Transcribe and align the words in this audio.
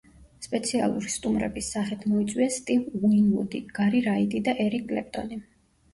სპეციალური 0.43 1.11
სტუმრების 1.15 1.69
სახით 1.75 2.07
მოიწვიეს 2.13 2.57
სტივ 2.63 3.05
უინვუდი, 3.11 3.61
გარი 3.81 4.05
რაიტი 4.11 4.43
და 4.49 4.57
ერიკ 4.65 4.93
კლეპტონი. 4.95 5.43